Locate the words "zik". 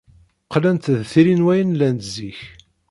2.13-2.39